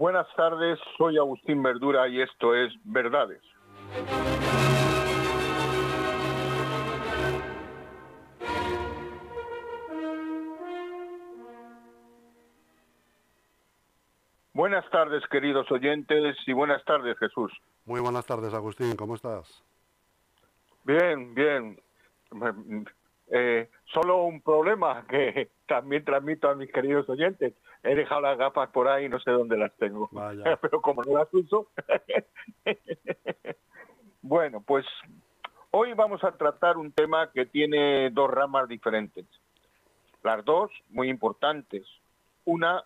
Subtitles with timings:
[0.00, 3.42] Buenas tardes, soy Agustín Verdura y esto es Verdades.
[14.90, 17.52] Buenas tardes, queridos oyentes, y buenas tardes, Jesús.
[17.84, 19.62] Muy buenas tardes, Agustín, ¿cómo estás?
[20.82, 21.78] Bien, bien.
[23.28, 27.54] Eh, solo un problema que también transmito a mis queridos oyentes.
[27.84, 30.10] He dejado las gafas por ahí, no sé dónde las tengo.
[30.60, 31.68] Pero como no las uso.
[34.22, 34.84] bueno, pues
[35.70, 39.24] hoy vamos a tratar un tema que tiene dos ramas diferentes.
[40.24, 41.86] Las dos muy importantes.
[42.44, 42.82] Una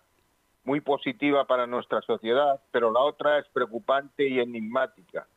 [0.65, 5.27] muy positiva para nuestra sociedad, pero la otra es preocupante y enigmática.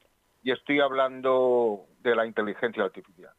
[0.43, 3.33] Y estoy hablando de la inteligencia artificial.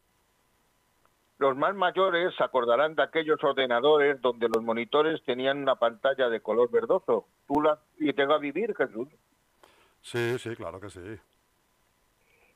[1.39, 6.41] Los más mayores se acordarán de aquellos ordenadores donde los monitores tenían una pantalla de
[6.41, 7.27] color verdoso.
[7.47, 7.79] ¿Tú la
[8.35, 9.07] a vivir, Jesús?
[10.01, 11.17] Sí, sí, claro que sí.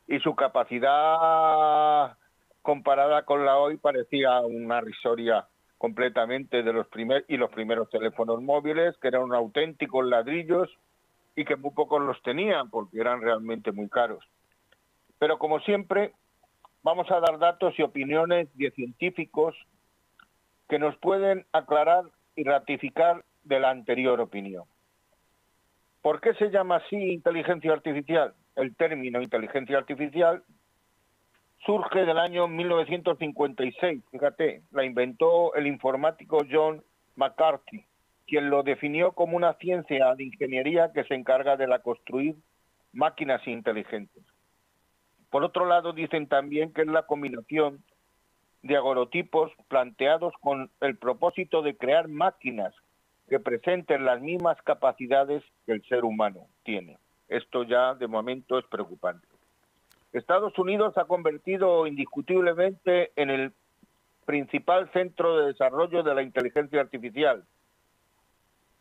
[0.06, 2.16] Y su capacidad
[2.60, 5.48] comparada con la hoy parecía una risoria
[5.84, 10.70] completamente de los primeros y los primeros teléfonos móviles, que eran auténticos ladrillos
[11.36, 14.24] y que muy pocos los tenían porque eran realmente muy caros.
[15.18, 16.12] Pero como siempre,
[16.82, 19.54] vamos a dar datos y opiniones de científicos
[20.70, 22.04] que nos pueden aclarar
[22.34, 24.64] y ratificar de la anterior opinión.
[26.00, 28.32] ¿Por qué se llama así inteligencia artificial?
[28.56, 30.42] El término inteligencia artificial
[31.64, 36.82] surge del año 1956, fíjate, la inventó el informático John
[37.16, 37.84] McCarthy,
[38.26, 42.36] quien lo definió como una ciencia de ingeniería que se encarga de la construir
[42.92, 44.22] máquinas inteligentes.
[45.30, 47.82] Por otro lado, dicen también que es la combinación
[48.62, 52.74] de agorotipos planteados con el propósito de crear máquinas
[53.28, 56.98] que presenten las mismas capacidades que el ser humano tiene.
[57.28, 59.26] Esto ya de momento es preocupante.
[60.14, 63.52] Estados Unidos ha convertido indiscutiblemente en el
[64.24, 67.44] principal centro de desarrollo de la inteligencia artificial,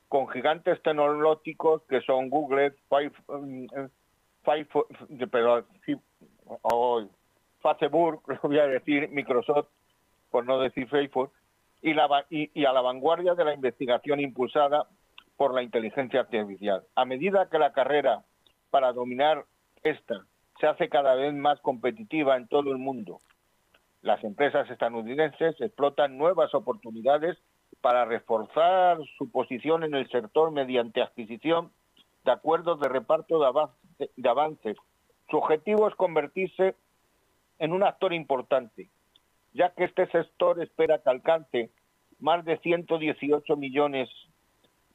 [0.08, 3.26] con gigantes tecnológicos que son Google, Facebook,
[6.62, 7.10] hoy
[7.64, 9.70] Facebook, voy a decir Microsoft,
[10.30, 11.32] por no decir Facebook,
[11.82, 14.86] y, a la vanguardia de la investigación impulsada
[15.36, 16.84] por la inteligencia artificial.
[16.96, 18.24] A medida que la carrera
[18.70, 19.46] para dominar
[19.82, 20.24] esta
[20.64, 23.20] se hace cada vez más competitiva en todo el mundo,
[24.02, 27.38] las empresas estadounidenses explotan nuevas oportunidades
[27.82, 31.74] para reforzar su posición en el sector mediante adquisición
[32.24, 33.40] de acuerdos de reparto
[34.16, 34.78] de avances
[35.30, 36.76] su objetivo es convertirse
[37.60, 38.90] en un actor importante,
[39.52, 41.72] ya que este sector espera que alcance
[42.20, 44.08] más de 118 millones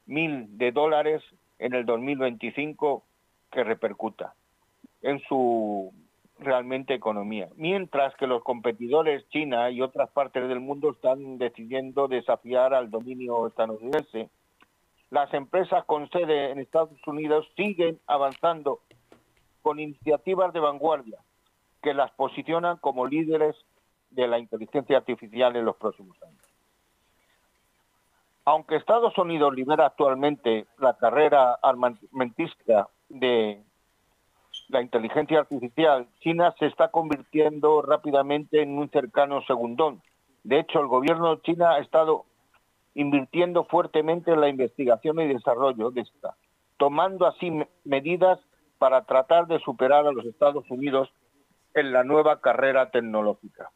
[0.07, 1.21] mil de dólares
[1.59, 3.03] en el 2025
[3.51, 4.33] que repercuta
[5.01, 5.93] en su
[6.39, 7.49] realmente economía.
[7.55, 13.47] Mientras que los competidores China y otras partes del mundo están decidiendo desafiar al dominio
[13.47, 14.29] estadounidense,
[15.09, 18.79] las empresas con sede en Estados Unidos siguen avanzando
[19.61, 21.19] con iniciativas de vanguardia
[21.81, 23.55] que las posicionan como líderes
[24.11, 26.41] de la inteligencia artificial en los próximos años.
[28.45, 33.61] Aunque Estados Unidos libera actualmente la carrera armamentista de
[34.69, 40.01] la inteligencia artificial, China se está convirtiendo rápidamente en un cercano segundón.
[40.43, 42.25] De hecho, el gobierno de China ha estado
[42.93, 46.35] invirtiendo fuertemente en la investigación y desarrollo de esta,
[46.77, 47.51] tomando así
[47.83, 48.39] medidas
[48.77, 51.09] para tratar de superar a los Estados Unidos
[51.73, 53.71] en la nueva carrera tecnológica.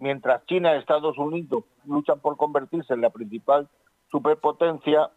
[0.00, 3.68] Mientras China y Estados Unidos luchan por convertirse en la principal
[4.10, 5.10] superpotencia,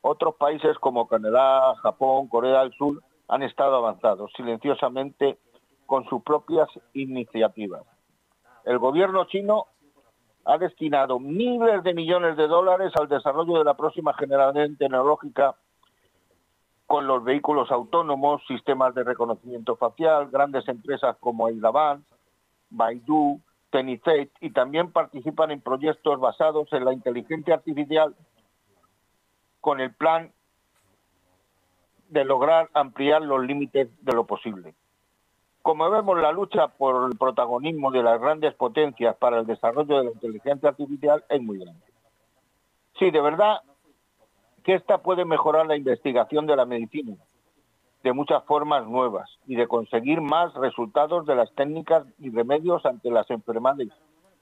[0.00, 5.38] otros países como Canadá, Japón, Corea del Sur han estado avanzados silenciosamente
[5.86, 7.82] con sus propias iniciativas.
[8.64, 9.66] El gobierno chino
[10.44, 15.56] ha destinado miles de millones de dólares al desarrollo de la próxima generación tecnológica
[16.86, 21.98] con los vehículos autónomos, sistemas de reconocimiento facial, grandes empresas como Alibaba,
[22.70, 28.14] Baidu, Tencent y también participan en proyectos basados en la inteligencia artificial
[29.60, 30.30] con el plan
[32.08, 34.74] de lograr ampliar los límites de lo posible.
[35.62, 40.04] Como vemos, la lucha por el protagonismo de las grandes potencias para el desarrollo de
[40.04, 41.80] la inteligencia artificial es muy grande.
[42.98, 43.62] Sí, de verdad
[44.62, 47.16] que esta puede mejorar la investigación de la medicina
[48.02, 53.10] de muchas formas nuevas y de conseguir más resultados de las técnicas y remedios ante
[53.10, 53.88] las enfermedades,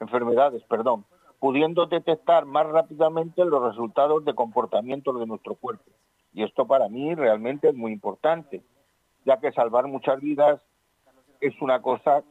[0.00, 1.04] enfermedades perdón,
[1.38, 5.90] pudiendo detectar más rápidamente los resultados de comportamiento de nuestro cuerpo.
[6.32, 8.62] Y esto para mí realmente es muy importante,
[9.24, 10.60] ya que salvar muchas vidas
[11.40, 12.22] es una cosa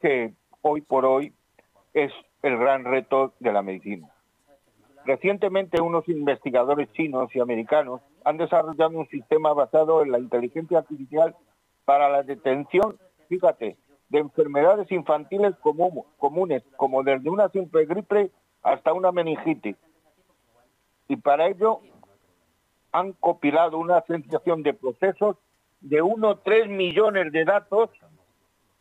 [0.00, 1.32] que hoy por hoy
[1.92, 2.12] es
[2.42, 4.08] el gran reto de la medicina.
[5.04, 11.34] Recientemente unos investigadores chinos y americanos han desarrollado un sistema basado en la inteligencia artificial
[11.84, 12.98] para la detención,
[13.28, 13.76] fíjate,
[14.10, 15.54] de enfermedades infantiles
[16.18, 18.30] comunes, como desde una simple gripe
[18.62, 19.76] hasta una meningitis.
[21.08, 21.80] Y para ello
[22.92, 25.36] han compilado una sensación de procesos
[25.80, 27.90] de 1,3 millones de datos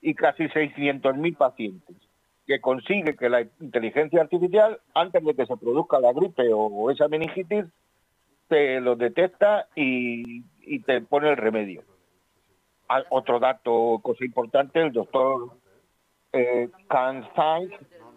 [0.02, 1.96] y casi 600.000 pacientes,
[2.46, 7.08] que consigue que la inteligencia artificial, antes de que se produzca la gripe o esa
[7.08, 7.66] meningitis,
[8.50, 10.42] te lo detecta y,
[10.86, 11.84] te pone el remedio.
[13.10, 15.52] Otro dato, cosa importante, el doctor
[16.34, 16.70] eh,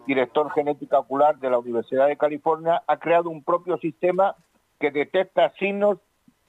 [0.05, 4.35] director genética ocular de la Universidad de California, ha creado un propio sistema
[4.83, 5.99] que detecta signos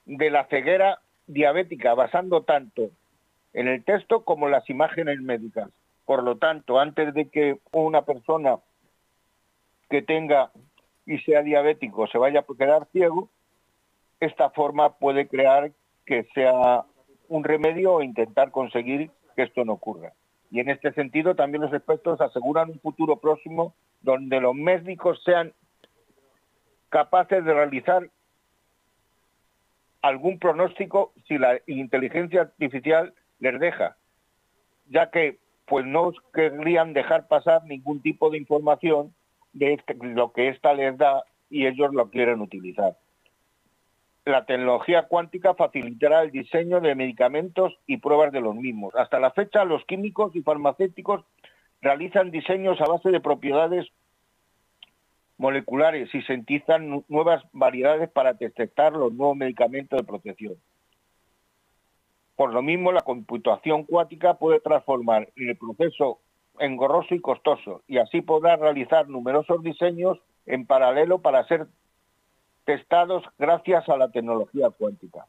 [0.07, 0.99] de la ceguera
[1.29, 2.91] diabética, basando tanto
[3.53, 5.71] en el texto como las imágenes médicas.
[6.05, 8.57] Por lo tanto, antes de que una persona
[9.89, 10.51] que tenga
[11.07, 13.29] y sea diabético se vaya a quedar ciego,
[14.19, 15.71] esta forma puede crear
[16.05, 16.83] que sea
[17.29, 20.13] un remedio o intentar conseguir que esto no ocurra.
[20.51, 25.53] Y en este sentido también los expertos aseguran un futuro próximo donde los médicos sean
[26.89, 28.11] capaces de realizar
[30.05, 33.97] algún pronóstico si la inteligencia artificial les deja,
[34.91, 39.15] ya que pues no querrían dejar pasar ningún tipo de información
[39.55, 42.99] de este, lo que ésta les da y ellos lo quieren utilizar.
[44.27, 48.95] La tecnología cuántica facilitará el diseño de medicamentos y pruebas de los mismos.
[48.97, 51.25] Hasta la fecha, los químicos y farmacéuticos
[51.81, 53.87] realizan diseños a base de propiedades
[55.45, 60.55] moleculares y sintetizan nuevas variedades para detectar los nuevos medicamentos de protección.
[62.35, 66.21] Por lo mismo, la computación cuántica puede transformar el proceso
[66.59, 71.67] engorroso y costoso y así podrá realizar numerosos diseños en paralelo para ser
[72.65, 75.27] testados gracias a la tecnología cuántica.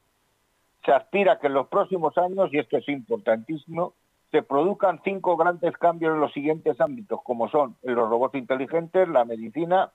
[0.85, 3.95] Se aspira que en los próximos años, y esto es importantísimo,
[4.31, 9.25] se produzcan cinco grandes cambios en los siguientes ámbitos, como son los robots inteligentes, la
[9.25, 9.91] medicina,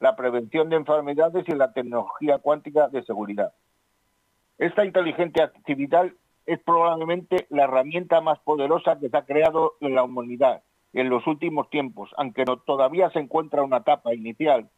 [0.00, 3.52] la prevención de enfermedades y la tecnología cuántica de seguridad.
[4.58, 6.14] Esta inteligencia artificial
[6.46, 10.62] es probablemente la herramienta más poderosa que se ha creado en la humanidad
[10.92, 14.68] en los últimos tiempos, aunque no, todavía se encuentra en una etapa inicial.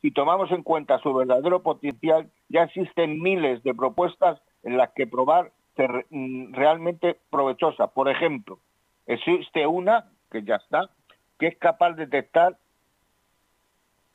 [0.00, 5.06] Si tomamos en cuenta su verdadero potencial, ya existen miles de propuestas en las que
[5.06, 7.88] probar ser mm, realmente provechosa.
[7.88, 8.58] Por ejemplo,
[9.06, 10.90] existe una, que ya está,
[11.38, 12.56] que es capaz de detectar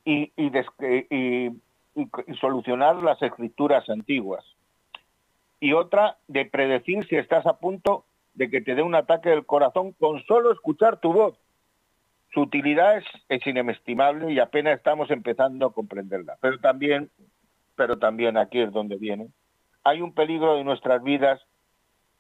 [0.06, 0.52] y, y
[2.40, 4.44] solucionar las escrituras antiguas
[5.62, 8.04] y otra de predecir si estás a punto
[8.34, 11.38] de que te dé un ataque del corazón con solo escuchar tu voz.
[12.34, 16.38] Su utilidad es, inestimable y apenas estamos empezando a comprenderla.
[16.42, 17.12] Pero también,
[17.76, 19.30] pero también aquí es donde viene,
[19.84, 21.40] hay un peligro de nuestras vidas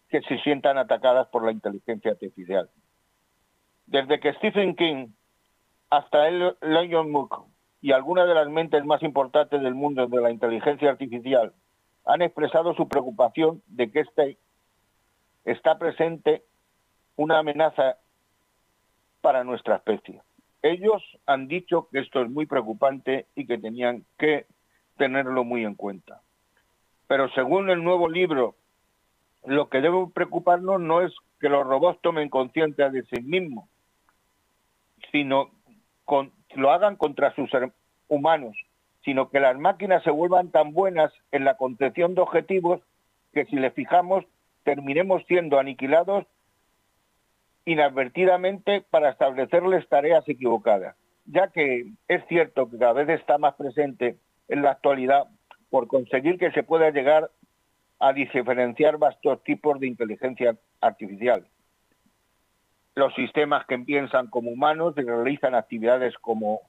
[0.10, 2.70] que se sientan atacadas por la inteligencia artificial.
[3.88, 5.08] Desde que Stephen King
[5.90, 7.46] hasta el Leon Mook
[7.82, 11.54] y algunas de las mentes más importantes del mundo de la inteligencia artificial
[12.06, 14.38] han expresado su preocupación de que este
[15.46, 16.44] está presente
[17.16, 17.98] una amenaza
[19.22, 20.22] para nuestra especie.
[20.62, 24.46] Ellos han dicho que esto es muy preocupante y que tenían que
[24.98, 26.22] tenerlo muy en cuenta.
[27.08, 28.56] Pero según el nuevo libro,
[29.46, 33.68] lo que debe preocuparnos no es que los robots tomen conciencia de sí mismos,
[35.12, 35.50] sino
[36.06, 37.50] con, lo hagan contra sus
[38.08, 38.56] humanos,
[39.04, 42.82] sino que las máquinas se vuelvan tan buenas en la concepción de objetivos
[43.34, 44.26] que si le fijamos
[44.64, 46.26] terminemos siendo aniquilados
[47.66, 54.18] inadvertidamente para establecerles tareas equivocadas, ya que es cierto que cada vez está más presente
[54.48, 55.28] en la actualidad
[55.70, 57.30] por conseguir que se pueda llegar
[58.00, 61.46] a diferenciar vastos tipos de inteligencia artificial.
[62.96, 66.62] Los sistemas que piensan como humanos y realizan actividades como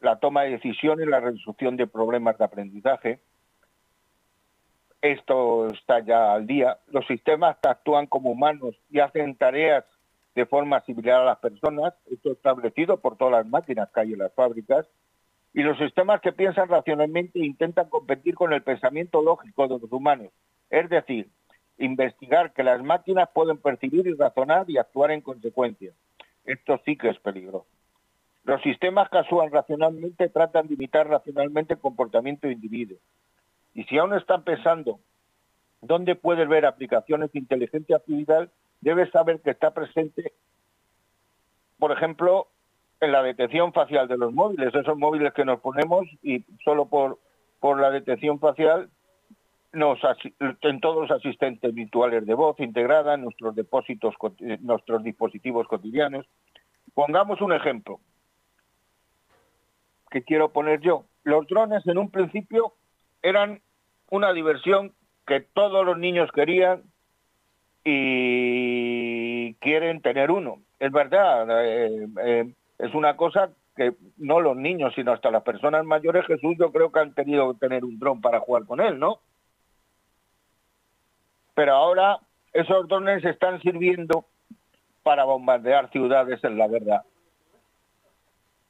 [0.00, 3.20] la toma de decisiones, la resolución de problemas de aprendizaje.
[5.00, 6.78] esto está ya al día.
[6.88, 9.84] Los sistemas actúan como humanos y hacen tareas
[10.34, 14.18] de forma similar a las personas, esto establecido por todas las máquinas que hay en
[14.18, 14.86] las fábricas,
[15.54, 20.28] y los sistemas que piensan racionalmente intentan competir con el pensamiento lógico de los humanos,
[20.68, 21.30] es decir,
[21.78, 25.92] investigar que las máquinas pueden percibir y razonar y actuar en consecuencia.
[26.44, 27.66] Esto sí que es peligroso.
[28.44, 33.00] Los sistemas que actúan racionalmente tratan de imitar racionalmente el comportamiento de individuos.
[33.74, 35.00] Y si aún están pensando
[35.82, 40.32] dónde puede ver aplicaciones de inteligencia artificial, debes saber que está presente,
[41.78, 42.48] por ejemplo,
[43.00, 47.18] en la detección facial de los móviles, esos móviles que nos ponemos y solo por,
[47.60, 48.88] por la detección facial
[49.76, 50.00] nos,
[50.40, 54.14] en todos los asistentes virtuales de voz integrada en nuestros depósitos,
[54.60, 56.26] nuestros dispositivos cotidianos.
[56.94, 58.00] Pongamos un ejemplo
[60.10, 61.04] que quiero poner yo.
[61.24, 62.72] Los drones en un principio
[63.22, 63.60] eran
[64.10, 64.92] una diversión
[65.26, 66.82] que todos los niños querían
[67.84, 70.60] y quieren tener uno.
[70.78, 75.84] Es verdad, eh, eh, es una cosa que no los niños, sino hasta las personas
[75.84, 79.20] mayores, Jesús, yo creo que han querido tener un dron para jugar con él, ¿no?
[81.56, 82.20] Pero ahora
[82.52, 84.26] esos drones están sirviendo
[85.02, 87.02] para bombardear ciudades en la guerra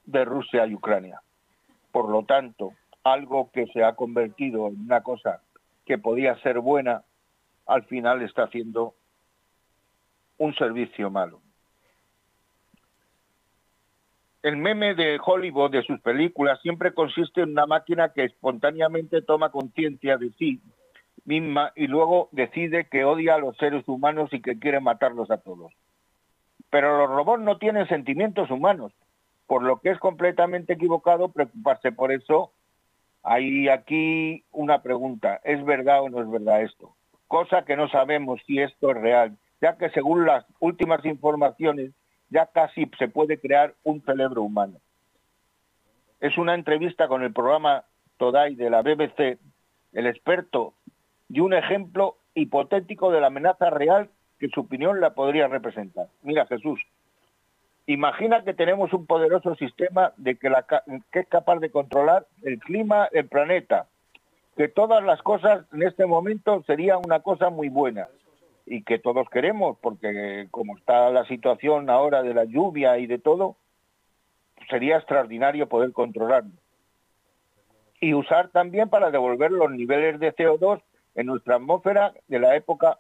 [0.04, 1.20] de Rusia y Ucrania.
[1.90, 5.42] Por lo tanto, algo que se ha convertido en una cosa
[5.84, 7.02] que podía ser buena,
[7.66, 8.94] al final está haciendo
[10.38, 11.40] un servicio malo.
[14.42, 19.50] El meme de Hollywood de sus películas siempre consiste en una máquina que espontáneamente toma
[19.50, 20.62] conciencia de sí
[21.26, 25.38] misma y luego decide que odia a los seres humanos y que quiere matarlos a
[25.38, 25.72] todos.
[26.70, 28.92] Pero los robots no tienen sentimientos humanos,
[29.46, 32.52] por lo que es completamente equivocado preocuparse por eso.
[33.22, 36.94] Hay aquí una pregunta, ¿es verdad o no es verdad esto?
[37.26, 41.90] Cosa que no sabemos si esto es real, ya que según las últimas informaciones
[42.30, 44.78] ya casi se puede crear un cerebro humano.
[46.20, 47.84] Es una entrevista con el programa
[48.16, 49.38] Today de la BBC,
[49.92, 50.74] el experto,
[51.28, 56.08] y un ejemplo hipotético de la amenaza real que su opinión la podría representar.
[56.22, 56.80] Mira, Jesús,
[57.86, 60.66] imagina que tenemos un poderoso sistema de que, la,
[61.10, 63.86] que es capaz de controlar el clima del planeta,
[64.56, 68.08] que todas las cosas en este momento sería una cosa muy buena
[68.66, 73.18] y que todos queremos, porque como está la situación ahora de la lluvia y de
[73.18, 73.56] todo,
[74.68, 76.52] sería extraordinario poder controlarlo.
[78.00, 80.82] Y usar también para devolver los niveles de CO2
[81.16, 82.98] en nuestra atmósfera de la época,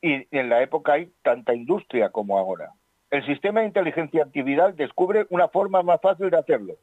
[0.00, 2.72] y en la época hay tanta industria como ahora.
[3.10, 6.74] El sistema de inteligencia artificial descubre una forma más fácil de hacerlo.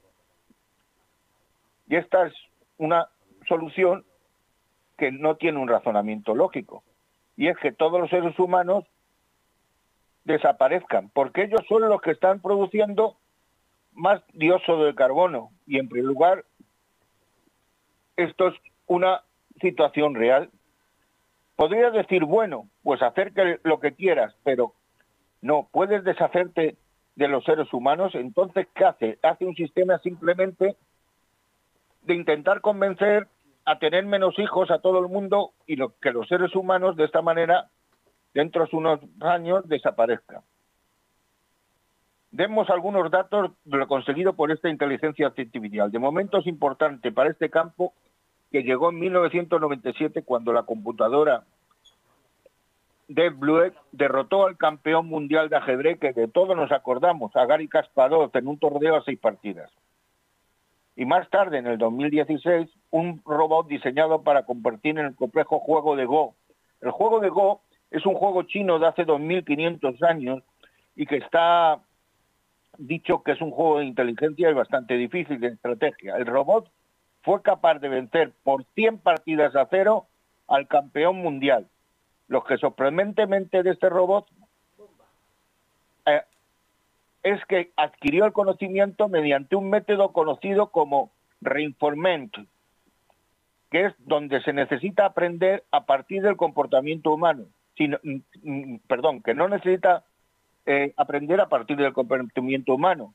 [1.88, 2.34] Y esta es
[2.78, 3.10] una
[3.48, 4.06] solución
[4.98, 6.84] que no tiene un razonamiento lógico
[7.36, 8.86] y es que todos los seres humanos
[10.24, 13.18] desaparezcan, porque ellos son los que están produciendo
[13.94, 16.46] más dióxido de carbono y en primer lugar
[18.16, 18.56] esto es
[18.86, 19.24] una
[19.60, 20.50] situación real.
[21.56, 24.74] Podría decir, bueno, pues hacer lo que quieras, pero
[25.42, 26.78] no, puedes deshacerte
[27.16, 29.20] de los seres humanos, entonces ¿qué hace?
[29.22, 30.76] Hace un sistema simplemente
[32.04, 33.28] de intentar convencer
[33.66, 37.06] a tener menos hijos a todo el mundo y lo, que los seres humanos de
[37.06, 37.70] esta manera
[38.34, 40.42] dentro de unos años desaparezcan.
[42.32, 45.92] Demos algunos datos de lo conseguido por esta inteligencia artificial.
[45.92, 47.94] De momento es importante para este campo
[48.52, 51.44] que llegó en 1997 cuando la computadora
[53.08, 57.68] de Blue derrotó al campeón mundial de ajedrez que de todos nos acordamos, a Gary
[57.68, 59.72] Kasparov en un torneo a seis partidas
[60.96, 65.96] y más tarde, en el 2016, un robot diseñado para convertir en el complejo juego
[65.96, 66.36] de Go.
[66.82, 70.44] El juego de Go es un juego chino de hace 2.500 años
[70.96, 71.80] y que está
[72.78, 76.18] dicho que es un juego de inteligencia y bastante difícil de estrategia.
[76.18, 76.70] El robot
[77.24, 80.08] fue capaz de vencer por 100 partidas a cero
[80.48, 81.68] al campeón mundial.
[82.28, 84.28] Lo que sorprendentemente de este robot
[86.06, 86.22] eh,
[87.24, 91.12] es que adquirió el conocimiento mediante un método conocido como
[91.42, 92.34] reinforcement,
[93.70, 97.46] que es donde se necesita aprender a partir del comportamiento humano,
[97.78, 100.04] mm, mm, perdón, que no necesita
[100.66, 103.14] eh, aprender a partir del comportamiento humano,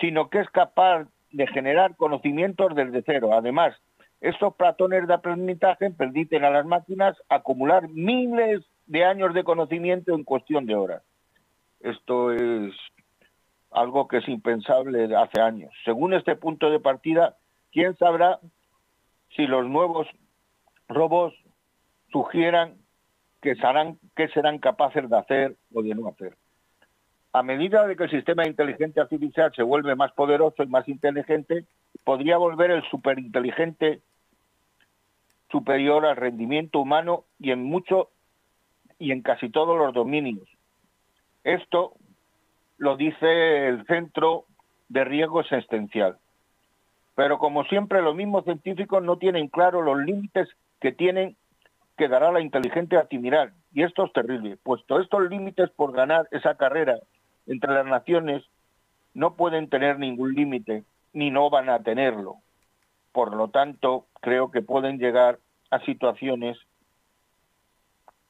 [0.00, 3.30] sino que es capaz de generar conocimientos desde cero.
[3.32, 3.74] Además,
[4.20, 10.24] estos platones de aprendizaje permiten a las máquinas acumular miles de años de conocimiento en
[10.24, 11.02] cuestión de horas.
[11.80, 12.72] Esto es
[13.70, 15.72] algo que es impensable hace años.
[15.84, 17.36] Según este punto de partida,
[17.72, 18.38] ¿quién sabrá
[19.34, 20.06] si los nuevos
[20.88, 21.34] robots
[22.12, 22.76] sugieran
[23.40, 26.36] que serán capaces de hacer o de no hacer.
[27.34, 30.86] A medida de que el sistema de inteligencia artificial se vuelve más poderoso y más
[30.86, 31.64] inteligente,
[32.04, 34.00] podría volver el superinteligente
[35.50, 38.10] superior al rendimiento humano y en mucho
[38.98, 40.46] y en casi todos los dominios.
[41.42, 41.94] Esto
[42.76, 44.44] lo dice el Centro
[44.88, 46.18] de Riesgo Existencial.
[47.14, 50.48] Pero como siempre, los mismos científicos no tienen claro los límites
[50.80, 51.36] que tienen
[51.96, 53.52] que dará la inteligente artificial.
[53.72, 56.98] Y esto es terrible, puesto estos límites por ganar esa carrera
[57.46, 58.42] entre las naciones
[59.14, 62.36] no pueden tener ningún límite, ni no van a tenerlo.
[63.12, 65.38] Por lo tanto, creo que pueden llegar
[65.70, 66.58] a situaciones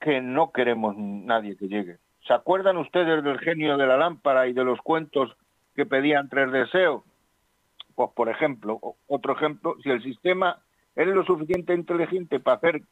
[0.00, 1.98] que no queremos nadie que llegue.
[2.26, 5.36] ¿Se acuerdan ustedes del genio de la lámpara y de los cuentos
[5.74, 7.02] que pedían tres deseos?
[7.94, 10.58] Pues, por ejemplo, otro ejemplo, si el sistema
[10.96, 12.82] es lo suficiente inteligente para hacer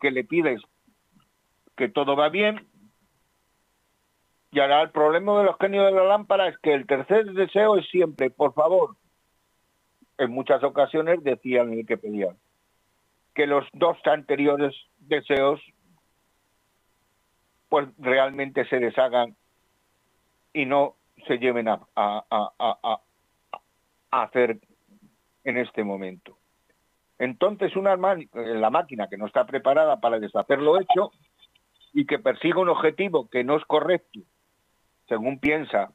[0.00, 0.60] que le pides
[1.76, 2.66] que todo va bien,
[4.56, 7.76] y ahora el problema de los genios de la lámpara es que el tercer deseo
[7.76, 8.96] es siempre, por favor,
[10.16, 12.38] en muchas ocasiones decían el que pedían,
[13.34, 15.60] que los dos anteriores deseos
[17.68, 19.36] pues realmente se deshagan
[20.54, 20.96] y no
[21.26, 23.00] se lleven a, a, a,
[24.10, 24.58] a hacer
[25.44, 26.38] en este momento.
[27.18, 31.12] Entonces, una máquina que no está preparada para deshacer lo hecho
[31.92, 34.20] y que persigue un objetivo que no es correcto,
[35.08, 35.90] según piensa,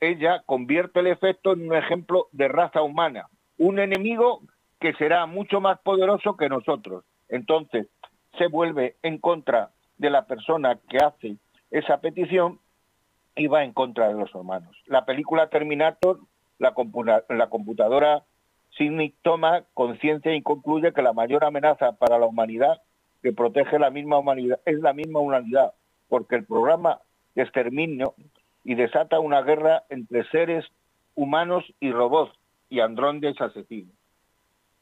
[0.00, 4.42] ella convierte el efecto en un ejemplo de raza humana, un enemigo
[4.78, 7.04] que será mucho más poderoso que nosotros.
[7.28, 7.88] Entonces,
[8.36, 11.36] se vuelve en contra de la persona que hace
[11.70, 12.60] esa petición
[13.34, 14.76] y va en contra de los humanos.
[14.86, 16.20] La película Terminator,
[16.58, 16.74] la,
[17.28, 18.24] la computadora
[18.76, 22.82] Sidney toma conciencia y concluye que la mayor amenaza para la humanidad
[23.22, 25.72] que protege la misma humanidad es la misma humanidad,
[26.08, 27.00] porque el programa
[27.36, 28.14] exterminio
[28.64, 30.64] y desata una guerra entre seres
[31.14, 32.32] humanos y robots
[32.68, 33.94] y androides asesinos.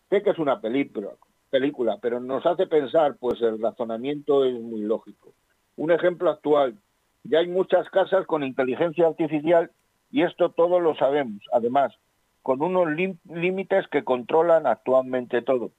[0.09, 1.11] Sé que es una película,
[1.51, 5.33] película, pero nos hace pensar, pues el razonamiento es muy lógico.
[5.77, 6.77] Un ejemplo actual,
[7.25, 9.71] ya hay muchas casas con inteligencia artificial
[10.11, 11.43] y esto todos lo sabemos.
[11.53, 11.93] Además,
[12.43, 12.88] con unos
[13.25, 15.71] límites que controlan actualmente todo.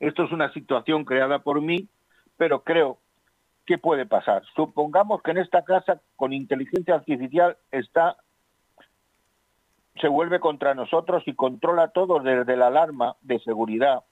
[0.00, 1.88] Esto es una situación creada por mí,
[2.36, 2.98] pero creo
[3.66, 4.42] que puede pasar.
[4.54, 8.16] Supongamos que en esta casa con inteligencia artificial está
[10.00, 14.04] se vuelve contra nosotros y controla todo desde la alarma de seguridad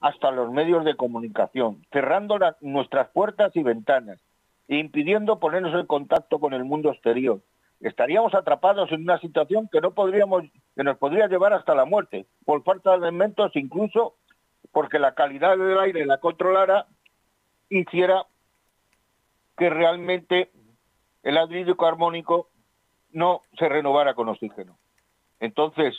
[0.00, 4.20] hasta los medios de comunicación, cerrando nuestras puertas y ventanas
[4.68, 7.40] e impidiendo ponernos en contacto con el mundo exterior
[7.80, 10.44] estaríamos atrapados en una situación que no podríamos,
[10.74, 14.14] que nos podría llevar hasta la muerte, por falta de elementos, incluso
[14.72, 16.86] porque la calidad del aire la controlara,
[17.68, 18.26] hiciera
[19.56, 20.50] que realmente
[21.22, 22.50] el anhídrico armónico
[23.12, 24.78] no se renovara con oxígeno.
[25.40, 25.98] Entonces,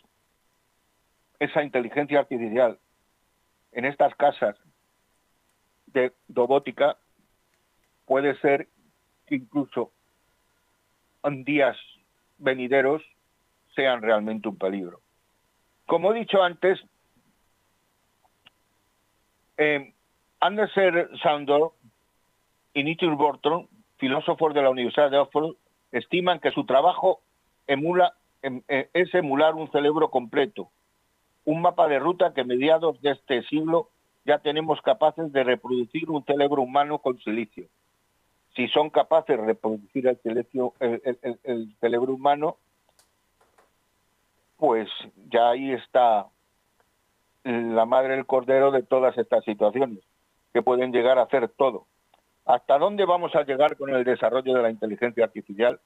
[1.39, 2.79] esa inteligencia artificial
[3.71, 4.55] en estas casas
[5.87, 6.97] de robótica
[8.05, 8.67] puede ser
[9.29, 9.91] incluso
[11.43, 11.77] días
[12.37, 13.03] venideros
[13.75, 15.01] sean realmente un peligro.
[15.85, 16.79] Como he dicho antes,
[19.57, 19.93] eh,
[20.39, 21.73] Andersen Sandor
[22.77, 25.55] y Nicholas Borton, filósofos de la Universidad de Oxford,
[25.91, 27.21] estiman que su trabajo
[27.67, 27.81] em,
[28.67, 30.69] eh, es emular un cerebro completo,
[31.45, 33.89] un mapa de ruta que mediados de este siglo
[34.25, 37.67] ya tenemos capaces de reproducir un cerebro humano con silicio
[38.57, 42.57] si son capaces de reproducir el, cerebro humano,
[44.57, 44.89] pues
[45.29, 46.25] ya ahí está
[47.43, 49.99] la madre del cordero de todas estas situaciones,
[50.53, 51.85] que pueden llegar a hacer todo.
[52.47, 55.81] ¿Hasta dónde vamos a llegar con el desarrollo de la inteligencia artificial?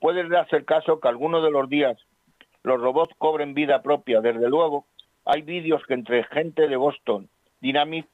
[0.00, 1.98] Puede darse el caso que algunos de los días
[2.62, 4.22] los robots cobren vida propia.
[4.22, 4.86] Desde luego,
[5.26, 7.28] hay vídeos que entre gente de Boston
[7.60, 8.08] Dynamics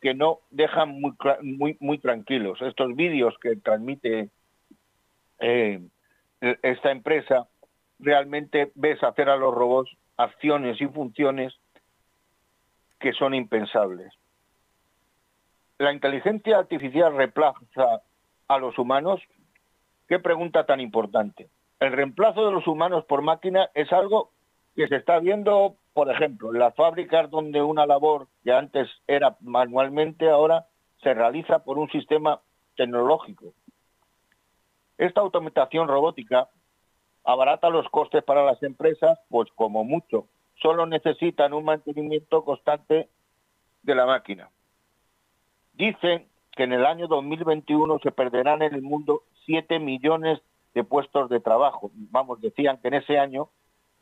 [0.00, 2.60] que no dejan muy, muy, muy tranquilos.
[2.60, 4.30] Estos vídeos que transmite
[5.38, 5.80] eh,
[6.40, 7.48] esta empresa,
[8.00, 11.54] realmente ves hacer a los robots acciones y funciones
[12.98, 14.12] que son impensables.
[15.78, 18.02] ¿La inteligencia artificial reemplaza
[18.48, 19.20] a los humanos?
[20.08, 21.48] Qué pregunta tan importante.
[21.80, 24.30] El reemplazo de los humanos por máquina es algo
[24.74, 29.36] que se está viendo por ejemplo, en las fábricas donde una labor que antes era
[29.40, 30.68] manualmente, ahora
[31.02, 32.40] se realiza por un sistema
[32.76, 33.52] tecnológico.
[34.96, 36.50] Esta automatización robótica
[37.24, 40.28] abarata los costes para las empresas, pues como mucho,
[40.62, 43.08] solo necesitan un mantenimiento constante
[43.82, 44.50] de la máquina.
[45.78, 50.40] Dicen que en el año 2021 se perderán en el mundo 7 millones
[50.74, 51.92] de puestos de trabajo.
[51.94, 53.48] Vamos, decían que en ese año,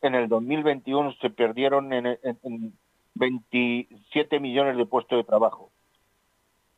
[0.01, 2.73] en el 2021, se perdieron en, en
[3.13, 5.69] 27 millones de puestos de trabajo.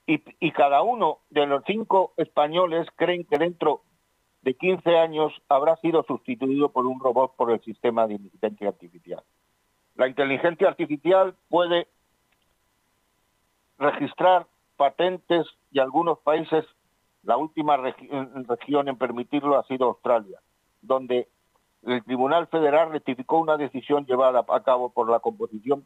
[0.06, 3.84] Y, y, cada uno de los cinco españoles creen que dentro
[4.42, 9.24] de 15 años habrá sido sustituido por un robot por el sistema de inteligencia artificial.
[9.96, 11.88] La inteligencia artificial puede
[13.78, 14.46] registrar
[14.80, 16.64] patentes y algunos países,
[17.24, 20.40] la última región en permitirlo ha sido Australia,
[20.82, 21.28] donde
[21.86, 25.86] el Tribunal Federal rectificó una decisión llevada a cabo por la composición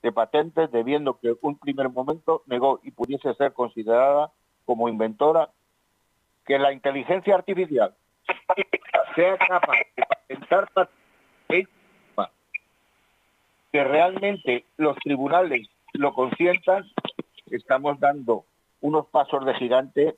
[0.00, 4.30] de patentes, debiendo que un primer momento negó y pudiese ser considerada
[4.64, 5.50] como inventora
[6.46, 7.96] que la inteligencia artificial
[9.16, 10.88] sea capaz de patentar
[13.72, 16.84] que realmente los tribunales lo consientan,
[17.50, 18.44] estamos dando
[18.80, 20.16] unos pasos de gigante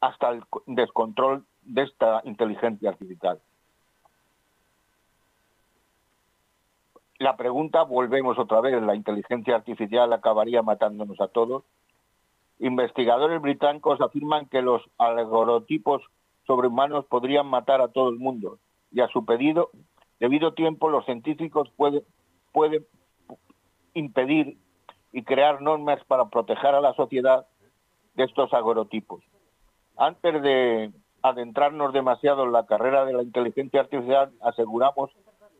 [0.00, 3.40] hasta el descontrol de esta inteligencia artificial.
[7.18, 11.64] La pregunta, volvemos otra vez, ¿la inteligencia artificial acabaría matándonos a todos?
[12.60, 16.02] Investigadores británicos afirman que los algorotipos
[16.46, 18.58] sobrehumanos podrían matar a todo el mundo
[18.92, 19.70] y a su pedido,
[20.20, 22.02] debido tiempo, los científicos pueden,
[22.52, 22.86] pueden
[23.94, 24.56] impedir
[25.12, 27.46] y crear normas para proteger a la sociedad
[28.14, 29.24] de estos agorotipos.
[29.96, 30.92] Antes de
[31.22, 35.10] adentrarnos demasiado en la carrera de la inteligencia artificial, aseguramos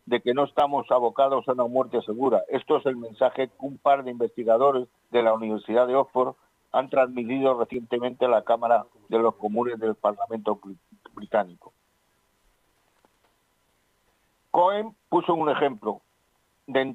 [0.07, 2.43] de que no estamos abocados a una muerte segura.
[2.49, 6.35] Esto es el mensaje que un par de investigadores de la Universidad de Oxford
[6.73, 10.61] han transmitido recientemente a la Cámara de los Comunes del Parlamento
[11.15, 11.73] británico.
[14.51, 16.01] Cohen puso un ejemplo
[16.67, 16.95] de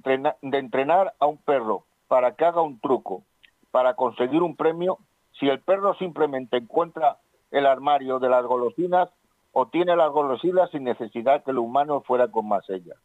[0.51, 3.23] entrenar a un perro para que haga un truco,
[3.71, 4.99] para conseguir un premio,
[5.39, 7.17] si el perro simplemente encuentra
[7.49, 9.10] el armario de las golosinas
[9.52, 12.99] o tiene las golosinas sin necesidad que el humano fuera con más ellas.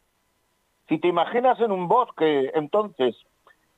[0.91, 3.17] Si te imaginas en un bosque entonces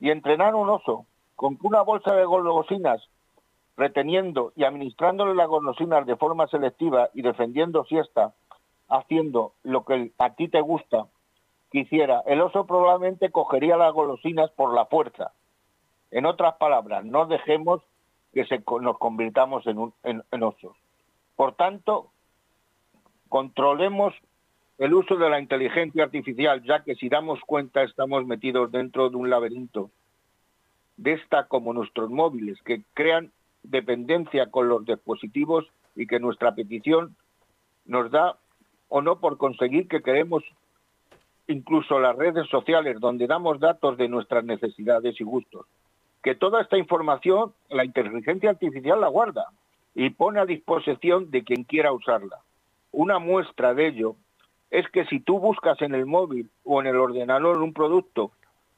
[0.01, 1.05] y entrenar un oso
[1.37, 3.01] con una bolsa de golosinas
[3.77, 8.33] reteniendo y administrándole las golosinas de forma selectiva y defendiendo siesta,
[8.89, 11.05] haciendo lo que a ti te gusta
[11.71, 15.31] quisiera, el oso probablemente cogería las golosinas por la fuerza.
[16.11, 17.81] En otras palabras, no dejemos
[18.33, 20.75] que se, nos convirtamos en, en osos.
[21.35, 22.11] Por tanto,
[23.29, 24.13] controlemos
[24.77, 29.15] el uso de la inteligencia artificial, ya que si damos cuenta estamos metidos dentro de
[29.15, 29.91] un laberinto
[30.97, 33.31] de esta como nuestros móviles, que crean
[33.63, 37.15] dependencia con los dispositivos y que nuestra petición
[37.85, 38.37] nos da
[38.89, 40.43] o no por conseguir que queremos
[41.51, 45.65] incluso las redes sociales donde damos datos de nuestras necesidades y gustos.
[46.23, 49.47] Que toda esta información la inteligencia artificial la guarda
[49.93, 52.37] y pone a disposición de quien quiera usarla.
[52.91, 54.15] Una muestra de ello
[54.69, 58.31] es que si tú buscas en el móvil o en el ordenador un producto,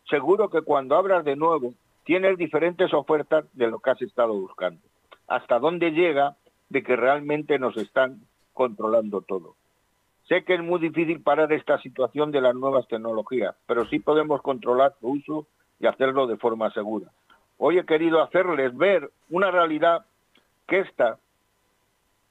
[0.09, 4.81] seguro que cuando abras de nuevo tienes diferentes ofertas de lo que has estado buscando.
[5.27, 6.35] Hasta dónde llega
[6.69, 8.21] de que realmente nos están
[8.53, 9.55] controlando todo.
[10.27, 14.41] Sé que es muy difícil parar esta situación de las nuevas tecnologías, pero sí podemos
[14.41, 15.47] controlar su uso
[15.79, 17.09] y hacerlo de forma segura.
[17.57, 20.05] Hoy he querido hacerles ver una realidad
[20.67, 21.19] que esta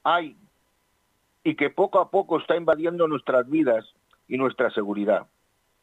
[0.03, 0.35] hay
[1.43, 3.85] y que poco a poco está invadiendo nuestras vidas
[4.27, 5.27] y nuestra seguridad.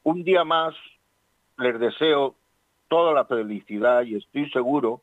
[0.02, 0.74] Un día más
[1.58, 2.34] les deseo
[2.88, 5.00] toda la felicidad y estoy seguro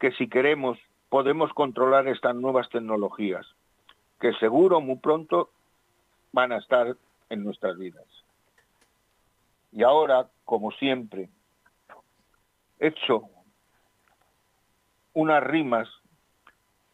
[0.00, 3.46] que si queremos podemos controlar estas nuevas tecnologías
[4.20, 5.50] que seguro muy pronto
[6.32, 6.94] van a estar
[7.30, 8.06] en nuestras vidas.
[9.72, 11.30] Y ahora, como siempre,
[12.78, 13.22] he hecho
[15.14, 15.88] unas rimas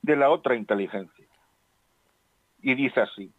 [0.03, 1.27] de la otra inteligencia.
[2.63, 3.33] Y dice así.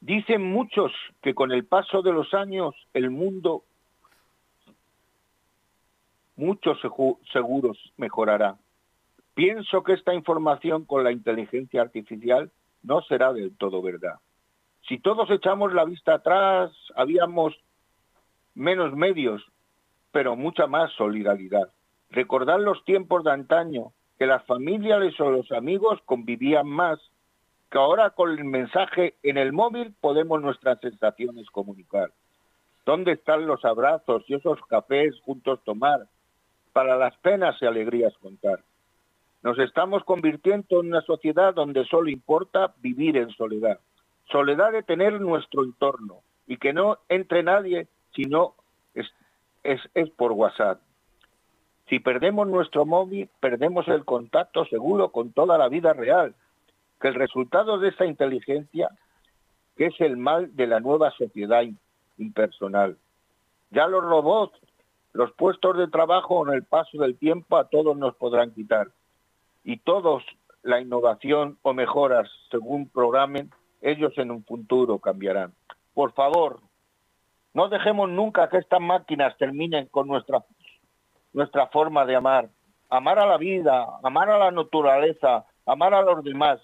[0.00, 3.64] Dicen muchos que con el paso de los años el mundo
[6.36, 6.78] muchos
[7.32, 8.56] seguros mejorará
[9.38, 12.50] Pienso que esta información con la inteligencia artificial
[12.82, 14.16] no será del todo verdad.
[14.88, 17.54] Si todos echamos la vista atrás, habíamos
[18.56, 19.40] menos medios,
[20.10, 21.72] pero mucha más solidaridad.
[22.10, 26.98] Recordar los tiempos de antaño, que las familias o los amigos convivían más,
[27.70, 32.10] que ahora con el mensaje en el móvil podemos nuestras sensaciones comunicar.
[32.84, 36.08] ¿Dónde están los abrazos y esos cafés juntos tomar?
[36.72, 38.64] Para las penas y alegrías contar.
[39.42, 43.78] Nos estamos convirtiendo en una sociedad donde solo importa vivir en soledad.
[44.30, 48.54] Soledad de tener nuestro entorno y que no entre nadie si no
[48.94, 49.06] es,
[49.94, 50.80] es, por WhatsApp.
[51.88, 56.34] Si perdemos nuestro móvil, perdemos el contacto seguro con toda la vida real,
[57.00, 58.90] que el resultado de esta inteligencia,
[59.76, 61.62] que es el mal de la nueva sociedad
[62.18, 62.98] impersonal.
[63.70, 64.58] Ya los robots,
[65.12, 68.88] los puestos de trabajo en el paso del tiempo a todos nos podrán quitar.
[69.64, 70.24] Y todos
[70.62, 75.54] la innovación o mejoras según programen, ellos en un futuro cambiarán.
[75.94, 76.60] Por favor,
[77.54, 80.44] no dejemos nunca que estas máquinas terminen con nuestra
[81.32, 82.48] nuestra forma de amar.
[82.90, 86.58] Amar a la vida, amar a la naturaleza, amar a los demás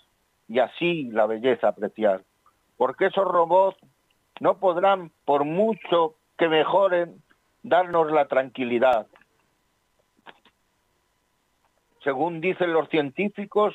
[0.49, 2.23] y así la belleza apreciar.
[2.77, 3.79] Porque esos robots
[4.41, 7.23] no podrán, por mucho que mejoren,
[7.63, 9.07] darnos la tranquilidad.
[12.05, 13.75] Según dicen los científicos,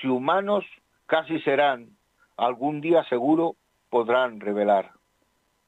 [0.00, 0.64] si humanos
[1.06, 1.90] casi serán,
[2.36, 3.54] algún día seguro
[3.88, 4.90] podrán revelar.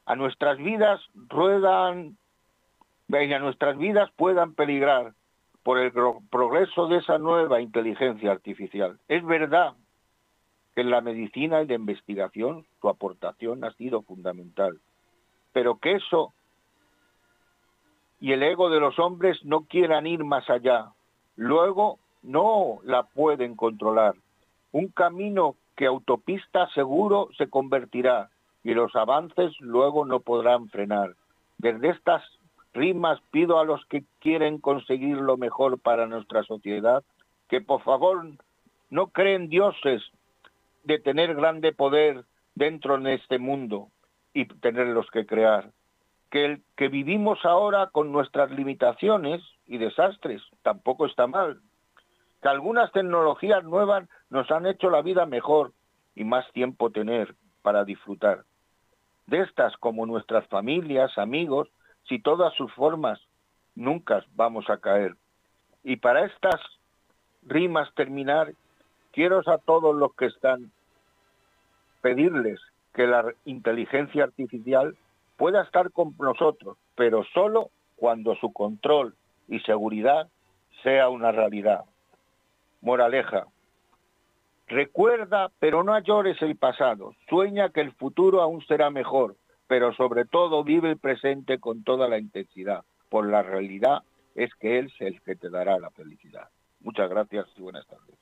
[0.07, 2.17] A nuestras vidas ruedan
[3.13, 5.15] a nuestras vidas puedan peligrar
[5.63, 5.93] por el
[6.31, 8.99] progreso de esa nueva inteligencia artificial.
[9.09, 9.75] Es verdad
[10.75, 14.79] que en la medicina y la investigación su aportación ha sido fundamental,
[15.53, 16.33] pero que eso
[18.21, 20.93] y el ego de los hombres no quieran ir más allá.
[21.37, 24.15] Luego no la pueden controlar.
[24.73, 28.31] Un camino que autopista seguro se convertirá
[28.63, 31.15] y los avances luego no podrán frenar.
[31.59, 32.23] Desde estas
[32.73, 37.03] rimas pido a los que quieren conseguir lo mejor para nuestra sociedad
[37.49, 38.25] que por favor
[38.91, 40.03] no creen dioses
[40.85, 43.89] de tener grande poder dentro de este mundo
[44.33, 45.71] y tenerlos que crear.
[46.31, 51.61] Que el que vivimos ahora con nuestras limitaciones y desastres tampoco está mal.
[52.43, 55.73] Que algunas tecnologías nuevas nos han hecho la vida mejor
[56.15, 58.45] y más tiempo tener para disfrutar.
[59.27, 61.69] De estas como nuestras familias, amigos,
[62.09, 63.21] si todas sus formas
[63.75, 65.15] nunca vamos a caer.
[65.85, 66.61] Y para estas
[67.43, 68.53] rimas terminar,
[69.13, 70.71] quiero a todos los que están
[72.01, 72.61] pedirles
[72.95, 74.97] que la inteligencia artificial
[75.37, 79.15] pueda estar con nosotros, pero solo cuando su control
[79.49, 80.29] y seguridad
[80.83, 81.85] sea una realidad.
[82.81, 83.47] Moraleja.
[84.67, 87.15] Recuerda, pero no llores el pasado.
[87.29, 92.09] Sueña que el futuro aún será mejor, pero sobre todo vive el presente con toda
[92.09, 94.03] la intensidad, por la realidad
[94.35, 96.49] es que Él es el que te dará la felicidad.
[96.81, 98.17] Muchas gracias y buenas tardes.